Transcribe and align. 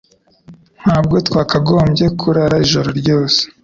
Ntabwo 0.81 1.15
twakagombye 1.27 2.05
kurara 2.19 2.55
ijoro 2.65 2.89
ryose 2.99 3.39